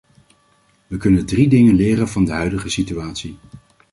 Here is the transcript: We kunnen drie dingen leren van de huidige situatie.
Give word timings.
We 0.87 0.97
kunnen 0.97 1.25
drie 1.25 1.49
dingen 1.49 1.75
leren 1.75 2.07
van 2.07 2.25
de 2.25 2.31
huidige 2.31 2.69
situatie. 2.69 3.37